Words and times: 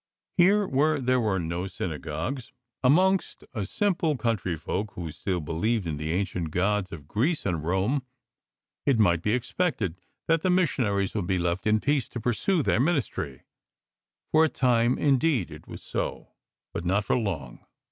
Here, 0.35 0.65
where 0.67 0.99
there 0.99 1.19
were 1.21 1.37
no 1.37 1.65
syna 1.65 1.77
43 1.77 1.77
BY 1.77 1.85
LAND 1.85 1.93
AND 1.93 2.01
SEA 2.01 2.09
gogues, 2.09 2.51
amongst 2.83 3.43
a 3.53 3.65
simple 3.67 4.17
country 4.17 4.57
folk 4.57 4.93
who 4.93 5.11
still 5.11 5.39
believed 5.41 5.85
in 5.85 5.97
the 5.97 6.11
ancient 6.11 6.49
gods 6.49 6.91
of 6.91 7.07
Greece 7.07 7.45
and 7.45 7.63
Rome, 7.63 8.01
it 8.83 8.97
might 8.97 9.21
be 9.21 9.33
expected 9.35 10.01
that 10.27 10.41
the 10.41 10.49
missioners 10.49 11.13
would 11.13 11.27
be 11.27 11.37
left 11.37 11.67
in 11.67 11.79
peace 11.79 12.09
to 12.09 12.19
pursue 12.19 12.63
their 12.63 12.79
ministry. 12.79 13.43
For 14.31 14.43
a 14.45 14.49
time, 14.49 14.97
indeed, 14.97 15.51
it 15.51 15.67
was 15.67 15.83
so, 15.83 16.29
but 16.73 16.83
not 16.83 17.05
for 17.05 17.15
long. 17.15 17.63